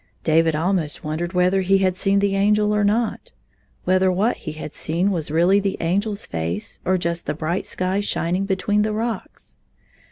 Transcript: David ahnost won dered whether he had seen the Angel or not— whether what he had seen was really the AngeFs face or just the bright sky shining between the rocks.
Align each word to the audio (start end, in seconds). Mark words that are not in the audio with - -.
David 0.23 0.55
ahnost 0.55 1.03
won 1.03 1.19
dered 1.19 1.35
whether 1.35 1.61
he 1.61 1.77
had 1.77 1.95
seen 1.95 2.17
the 2.17 2.35
Angel 2.35 2.73
or 2.73 2.83
not— 2.83 3.31
whether 3.85 4.11
what 4.11 4.35
he 4.37 4.53
had 4.53 4.73
seen 4.73 5.11
was 5.11 5.29
really 5.29 5.59
the 5.59 5.77
AngeFs 5.79 6.25
face 6.25 6.79
or 6.83 6.97
just 6.97 7.27
the 7.27 7.35
bright 7.35 7.67
sky 7.67 7.99
shining 7.99 8.47
between 8.47 8.81
the 8.81 8.93
rocks. 8.93 9.57